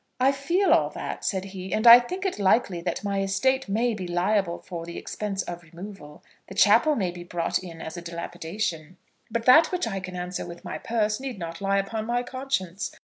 [0.19, 3.93] "I feel all that," said he; "and I think it likely that my estate may
[3.93, 6.23] be liable for the expense of removal.
[6.47, 8.97] The chapel may be brought in as a dilapidation.
[9.29, 12.91] But that which I can answer with my purse, need not lie upon my conscience.